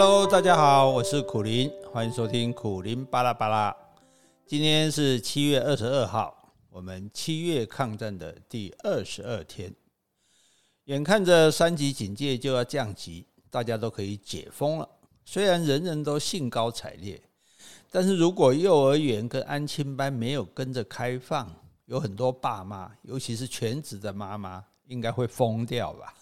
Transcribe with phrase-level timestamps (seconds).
[0.00, 3.76] Hello，大家好，我是苦林，欢迎收听苦林巴拉巴拉。
[4.46, 9.74] 今天是七月二十二号，我们七月抗战的第二十二天，
[10.84, 14.88] 眼看着三级警戒就要降级，大家都可以解封了。
[15.24, 17.20] 虽然人人都兴高采烈，
[17.90, 21.52] 但是如果幼儿园跟安亲班没有跟着开放，
[21.86, 26.14] 有很多爸妈，尤其是全职的妈妈，应该会疯掉吧？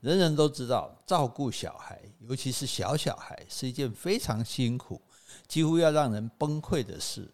[0.00, 5.00] 人人都知道，照顾小孩，尤其是小小孩，是一件非常辛苦，
[5.46, 7.30] 几乎要让人崩溃的事。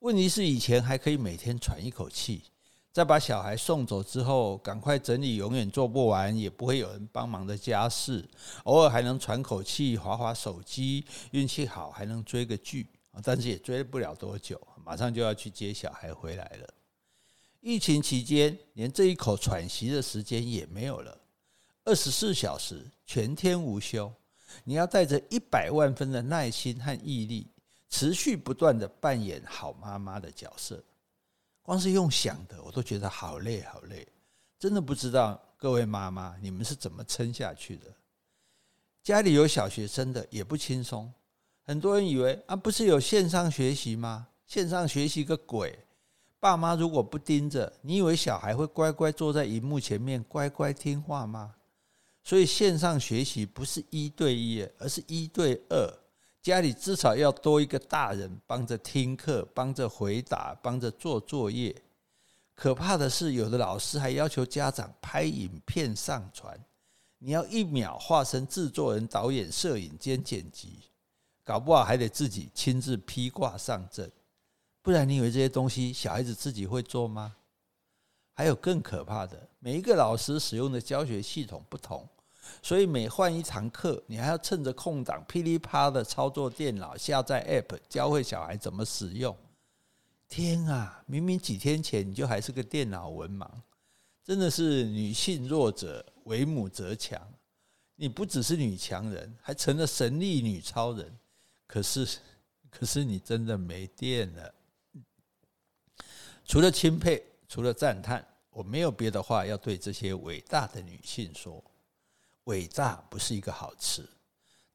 [0.00, 2.42] 问题是，以前还可以每天喘一口气。
[2.92, 8.26] 在把小孩送走之后，赶快整理永远做不完也不会有人帮忙的家事，
[8.64, 12.86] 偶尔还能喘口气，划划手机，运气好还能追个剧，
[13.22, 16.66] 但是也追不了多久，马上就要去接小孩回来了。
[17.60, 21.18] 疫情期间，连这一口喘息的时间也没有了，
[21.86, 24.12] 二十四小时全天无休，
[24.64, 27.46] 你要带着一百万分的耐心和毅力，
[27.88, 30.82] 持续不断地扮演好妈妈的角色。
[31.62, 34.04] 光是用想的，我都觉得好累好累，
[34.58, 37.84] 真的不知道各位妈妈你们是怎么撑下去的。
[39.04, 41.12] 家里有小学生的也不轻松，
[41.62, 44.26] 很多人以为啊，不是有线上学习吗？
[44.48, 45.78] 线上学习个鬼！
[46.40, 51.54] 爸妈如果不盯着，你以为小孩会乖乖坐在荧幕前面乖乖听话吗？
[52.26, 55.88] 所以线上学习不是一对一，而是一对二。
[56.42, 61.72] 家里至少要多一个大人帮着听课，帮着回答，帮着做作业。
[62.52, 66.60] 可怕的是，有的老师还要求家长拍影片上传，
[67.18, 70.80] 你要一秒化身制作人、导演、摄影兼剪辑，
[71.44, 74.10] 搞不好还得自己亲自披挂上阵。
[74.82, 77.36] 不然，你以为这些东西小孩子自己会做吗？
[78.32, 82.04] 还有更可怕的，每一个老师使用的教学系统不同。
[82.62, 89.36] 所以每换一堂课，你还要趁着空档噼里啪的操作电脑、下载 App，教会小孩怎么使用。
[90.28, 93.48] 天啊，明明几天前你就还是个电脑文盲，
[94.24, 97.20] 真的是女性弱者为母则强。
[97.94, 101.16] 你不只是女强人，还成了神力女超人。
[101.66, 102.18] 可是，
[102.68, 104.54] 可是你真的没电了。
[106.44, 111.62] 除了钦佩，除了赞叹，我没有别的话要对这些伟大的女性说。
[112.46, 114.08] 伟大不是一个好词，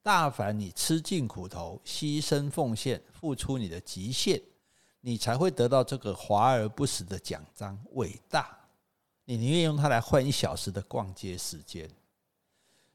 [0.02, 4.42] 大凡你吃尽苦头、牺牲奉献、付出你的极限，
[5.00, 7.78] 你才会得到这个华而不实的奖章。
[7.94, 8.58] 伟大，
[9.26, 11.90] 你宁愿用它来换一小时的逛街时间。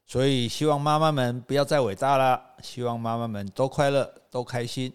[0.05, 4.93] 所以，希望妈妈们不要再伟大了，希望妈妈们都快乐、都开心。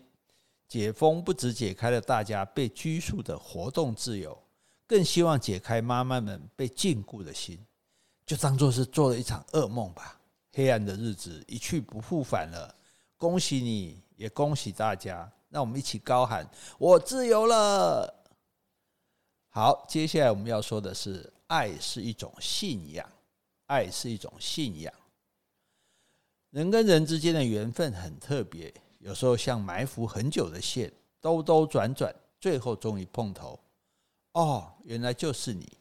[0.69, 4.43] 解封不只解开了大家被拘束的活动自由，
[4.87, 7.59] 更希望解开妈妈们被禁锢的心。
[8.25, 10.21] 就当做是做了一场噩梦吧，
[10.53, 12.75] 黑暗的日子一去不复返了。
[13.17, 18.13] 恭喜你，也恭喜大家，让我们一起高喊：“我自由了！”
[19.51, 23.09] 好，接下来我们要说的是，爱是一种信仰，
[23.67, 24.93] 爱是一种信仰。
[26.51, 33.59] 人跟人之间的缘分很特别，有时候像埋伏很久的线，兜兜转转，最后终于碰头。
[34.33, 35.79] 哦，原来就是你。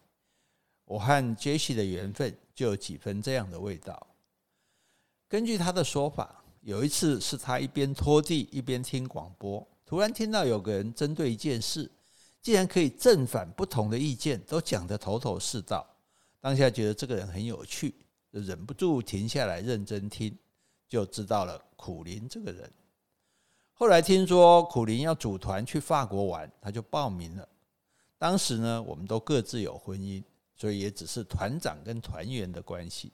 [0.92, 4.06] 我和杰西的缘分就有几分这样的味道。
[5.26, 11.90] 根据他的说法，有一次是他一边拖地一边听广播，突然听到有个人针对一件事，
[12.42, 15.86] 竟然可以正反不同的意见都讲得头头是道。
[16.40, 17.94] 当下觉得这个人很有趣，
[18.30, 20.36] 忍不住停下来认真听，
[20.86, 22.70] 就知道了苦林这个人。
[23.72, 27.48] 后来听说苦林要组团去法国玩，他就报名了。
[28.18, 30.22] 当时呢，我们都各自有婚姻。
[30.62, 33.12] 所以也只是团长跟团员的关系，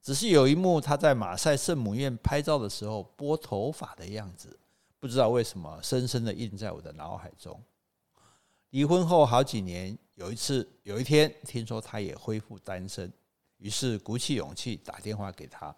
[0.00, 4.56] 只是有一幕他在马赛圣母院拍照的时候拨头发的样子，
[5.00, 7.60] 不知道为什么深深的印在我的脑海中。
[8.70, 13.12] 离婚后好几年，有一次有一天听说他也恢复单身，
[13.56, 15.74] 于是鼓起勇气打电话给他。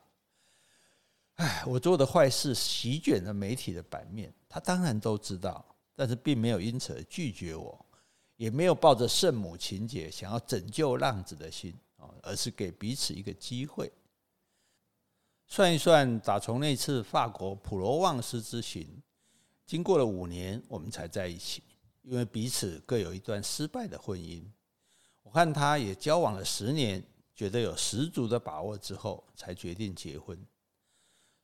[1.37, 5.65] 哎，我做的坏事席卷了媒体的版面，他当然都知道，
[5.97, 7.87] 但是并没有因此而拒绝我。
[8.41, 13.93] 也没有抱着圣母情结想要拯救浪子的心啊，而是给彼此一个机会。
[15.47, 18.89] 算一算，打从那次法国普罗旺斯之行，
[19.67, 21.63] 经过了五年，我们才在一起。
[22.01, 24.43] 因为彼此各有一段失败的婚姻，
[25.23, 27.05] 我和他也交往了十年，
[27.35, 30.43] 觉得有十足的把握之后，才决定结婚。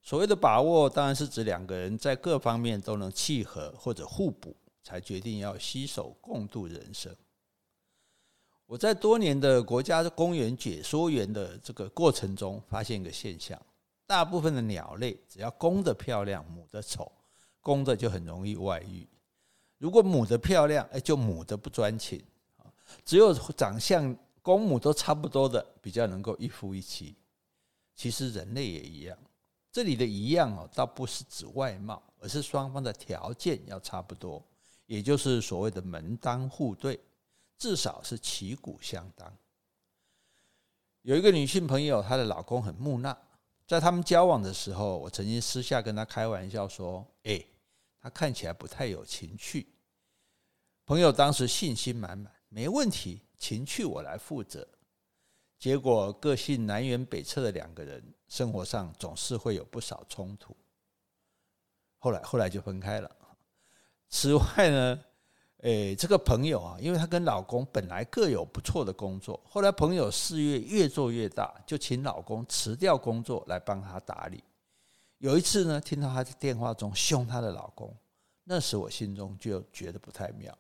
[0.01, 4.57] 所谓的把握，当然是指两个人在各方面都能契合或者互补。
[4.87, 7.13] 才决定要携手共度人生。
[8.67, 13.61] 我在多年的国家公园解说员的这个过程中，发现一个现象：
[14.07, 17.11] 大部分的鸟类只要公的漂亮，母的丑，
[17.61, 19.05] 公的就很容易外遇。
[19.79, 22.23] 如果母的漂亮，哎，就母的不专情。
[23.05, 27.17] 只有长相公母都差不多的，比较能够一夫一妻。
[27.97, 29.19] 其实人类也一样，
[29.73, 34.41] 这里的一样哦，倒不是指外貌，而是双方的条件要差不多，
[34.87, 36.99] 也就是所谓的门当户对，
[37.59, 39.37] 至少是旗鼓相当。
[41.03, 43.17] 有一个女性朋友，她的老公很木讷，
[43.67, 47.45] 在他们交往的时候，我曾经私下跟她开玩笑说：“哎，
[48.01, 49.69] 他看起来不太有情趣。”
[50.87, 54.67] 朋友当时信心满满，没问题，情趣我来负责。
[55.59, 60.57] 结果个性南辕北辙的两个人，生活上总是会有不少冲突。
[61.99, 63.16] 后来后来就分开了。
[64.09, 64.99] 此外呢，
[65.59, 74.43] 诶，这个朋友啊，因为她跟老公本来各有不错的工作，后来朋友事业越做越大，就请老公辞掉工作来帮她打理。
[75.19, 77.95] 有一次呢，听到她在电话中凶她的老公，
[78.45, 80.57] 那时我心中就觉得不太妙。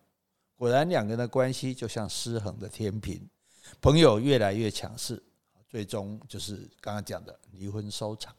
[0.56, 3.28] 果然，两个人的关系就像失衡的天平，
[3.80, 5.22] 朋友越来越强势，
[5.68, 8.34] 最终就是刚刚讲的离婚收场。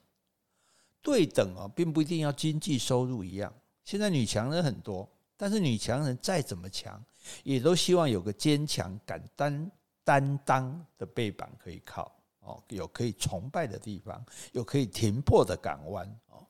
[1.01, 3.53] 对等啊，并不一定要经济收入一样。
[3.87, 5.09] 现在女强人很多。
[5.37, 7.01] 但是女强人再怎么强，
[7.43, 9.71] 也都希望有个坚强、敢担
[10.03, 16.45] 担当的背板可以靠哦，有可以崇拜的地方，有可以停泊的港湾哦。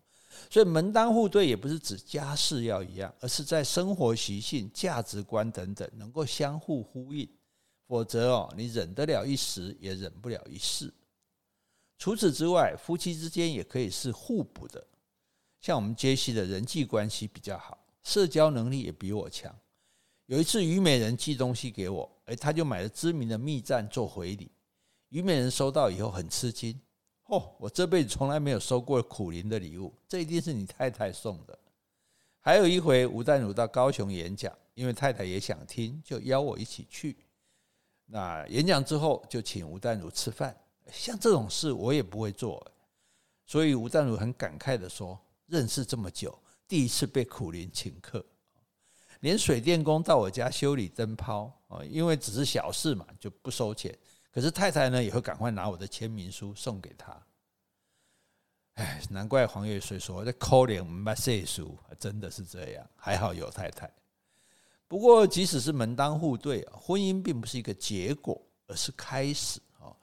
[0.49, 7.29] 所以门当户对也不是指家世要一样，而是在生活习性、价值观等等能够相互呼应。
[7.85, 10.91] 否则哦，你忍得了一时，也忍不了一世。
[11.99, 14.81] 除此之外，夫妻之间也可以是互补的。
[15.59, 17.77] 像我们杰西的人际关系比较好。
[18.03, 19.53] 社交能力也比我强。
[20.27, 24.51] 有一次，虞美人寄东西给我，诶，他就买了知名的密赞做回礼。
[25.09, 26.77] 虞美人收到以后很吃惊，
[27.25, 31.57] 哦，我这辈子从来没有收过苦苓的礼物，这一定是你太太送的。
[32.39, 37.17] 还有一回，吴淡如到高雄演讲，因为太太也想听，就邀我一起去。
[38.05, 40.55] 那演讲之后，就请吴淡如吃饭。
[40.89, 42.65] 像这种事我也不会做，
[43.45, 48.25] 所以吴淡如很感慨地说：“认识这么久。”第一次被苦苓请客，
[49.21, 53.97] 连水电工到我家修理灯泡啊，因为只是小事嘛，就不收钱。
[54.33, 57.25] 可是太太呢，也会赶快拿我的签名书送给他。
[58.73, 62.85] 哎，难怪黄月水说这可怜没岁数，真的是这样。
[62.97, 63.89] 还好有太太。
[64.89, 69.95] 不过，即使是门当户对，婚姻并不是一个结果，而是开始哦。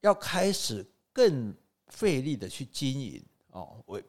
[0.00, 1.52] 要开始更
[1.88, 4.00] 费力的去经营哦，为。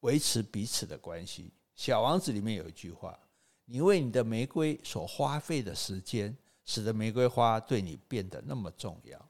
[0.00, 1.44] 维持彼此的关系，
[1.74, 3.18] 《小王子》里面有一句话
[3.66, 9.28] ：“你为你的玫瑰所花费的时间，使得玫瑰花对你变得那么重要。”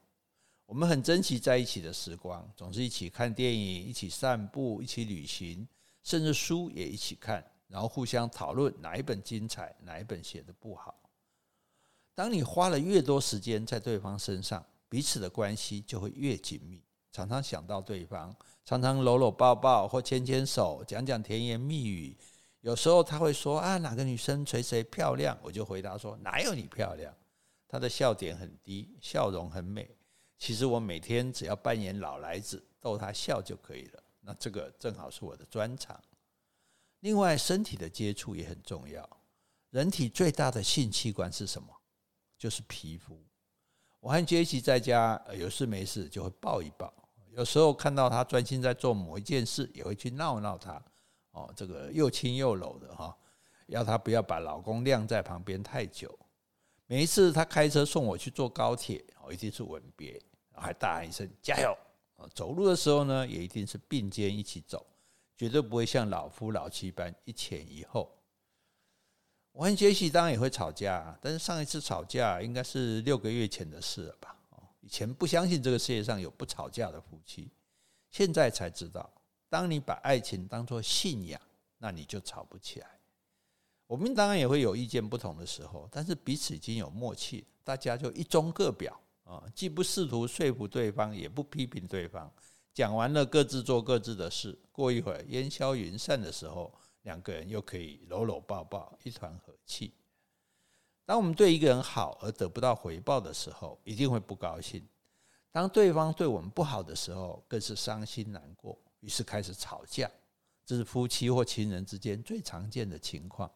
[0.65, 5.67] 我们很珍惜在一起的时光，总是一起看电影、一起散步、一起旅行，
[6.01, 10.97] 甚至书也一起看，然后互相讨论哪一本精彩，哪一本写的不好。
[12.15, 18.35] 当你花了越多时间在对方身上，彼此的关系就会越紧密，常常想到对方。
[18.63, 22.15] 常常搂搂抱抱或牵牵手，讲讲甜言蜜语。
[22.61, 27.13] 有时候他会说：“啊，哪个女生谁谁漂亮？”我就回答说：“哪有你漂亮？”
[27.67, 29.89] 他的笑点很低，笑容很美。
[30.37, 34.03] 其实我每天只要扮演老来子，逗他笑就可以了。
[34.21, 35.99] 那这个正好是我的专长。
[36.99, 39.07] 另外，身体的接触也很重要。
[39.71, 41.67] 人体最大的性器官是什么？
[42.37, 43.19] 就是皮肤。
[43.99, 46.93] 我和杰西在家有事没事就会抱一抱。
[47.33, 50.83] 有时候看到他专心在做某一件事，也会去闹闹他，
[51.31, 53.17] 哦，这个又亲又搂的哈，
[53.67, 56.17] 要他不要把老公晾在旁边太久。
[56.87, 60.21] 每一次他开车送我去坐高铁，哦，一定是吻别，
[60.53, 61.73] 还大喊一声加油。
[62.35, 64.85] 走路的时候呢，也一定是并肩一起走，
[65.37, 68.13] 绝对不会像老夫老妻般一前一后。
[69.53, 74.35] 我和杰西当然也会吵架，但是上一次吵架应该是六个月前的事了吧。
[74.81, 77.49] 以前不相信这个世界上有不吵架的夫妻，
[78.09, 79.11] 现在才知道，
[79.49, 81.39] 当你把爱情当作信仰，
[81.77, 82.99] 那你就吵不起来。
[83.87, 92.31] 我们当然也会有意见不同的时候，但是彼此已经有默契，大家就一中各表啊，既不试图说服对方，也不批评对方。
[92.73, 94.57] 讲完了，各自做各自的事。
[94.71, 99.93] 过一会儿烟消云散的时候，两个人又可以搂搂抱抱，一团和气。
[101.05, 104.81] 当我们对一个人好而得不到回报的时候，一定会不高兴；
[105.51, 110.09] 当对方对我们不好的时候，更是伤心难过，于是开始吵架。
[110.63, 113.51] 这是夫妻或情人之间最常见的情况。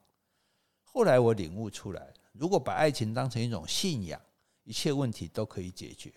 [0.84, 4.20] 后来我领悟出来，如果把爱情当成一种信仰，
[4.64, 6.12] 一切问题都可以解决。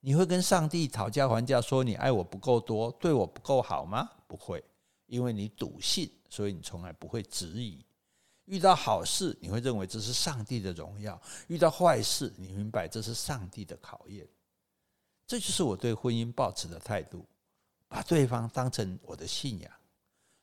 [0.00, 4.10] 你会跟上帝讨价还价，说你爱我不够多，对我不够好吗？
[4.26, 4.62] 不会，
[5.06, 7.86] 因为你笃信，所以你从来不会质疑。
[8.46, 14.26] 遇到好事，你会认为这是上帝的荣耀；遇到坏事，你明白这是上帝的考验。
[15.26, 17.24] 这就是我对婚姻抱持的态度，
[17.88, 19.70] 把对方当成我的信仰。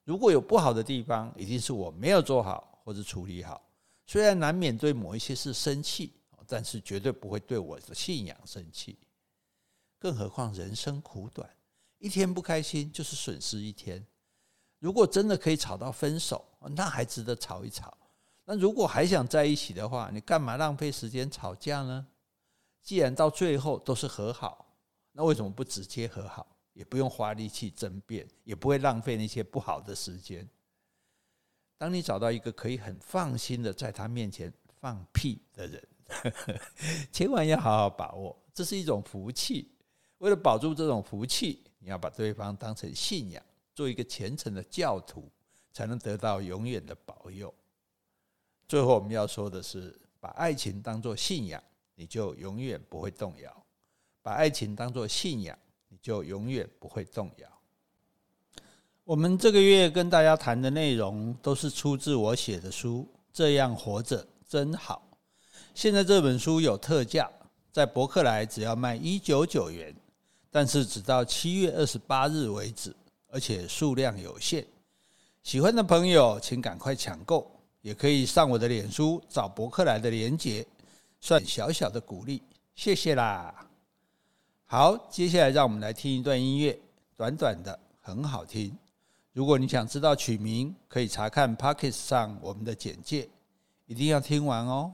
[0.05, 3.61] 如果有不好的地方，一定是我没有做好或者处理好。
[4.07, 6.13] 虽然难免对某一些事生气，
[6.47, 8.97] 但是绝对不会对我的信仰生气。
[9.99, 11.47] 更何况人生苦短，
[11.99, 14.03] 一天不开心就是损失一天。
[14.79, 16.43] 如果真的可以吵到分手，
[16.75, 17.95] 那还值得吵一吵。
[18.45, 22.07] 那如果还想在一起的话，你干嘛浪费时间吵架呢？
[22.81, 24.65] 既然到最后都是和好，
[25.12, 26.48] 那为什么不直接和好？
[26.74, 30.48] 也不用花力气争辩，也不会浪费那些不好的时间。
[31.77, 35.88] 当你找到一个可以很放心的在他面前放屁的人，
[37.12, 39.71] 千万要好好把握，这是一种福气。
[40.19, 43.43] 为了保住这种福气，你要把对方当成信仰，
[43.79, 45.31] 做一个虔诚的教徒，
[45.71, 47.53] 才能得到永远的保佑。
[48.67, 51.63] 最后我们要说的是，把爱情当作信仰，
[51.95, 53.50] 你就永远不会动摇；
[54.21, 55.57] 把爱情当作信仰，
[55.88, 57.48] 你就永远不会动摇。
[59.05, 65.07] 我们这个月跟大家谈的内容，都是出自我写的书《这样活着真好》。
[65.74, 67.31] 现在这本书有特价，
[67.71, 69.95] 在博客来只要卖一九九元。
[70.51, 72.93] 但是只到七月二十八日为止，
[73.29, 74.65] 而且数量有限。
[75.43, 77.50] 喜欢的朋友，请赶快抢购，
[77.81, 80.65] 也可以上我的脸书找博客来的连结，
[81.19, 82.41] 算小小的鼓励，
[82.75, 83.53] 谢谢啦。
[84.65, 86.79] 好，接下来让我们来听一段音乐，
[87.15, 88.77] 短短的，很好听。
[89.31, 93.29] 如果你想知道曲名，可以查看 Pocket 上我们的简介，
[93.86, 94.93] 一定要听完哦。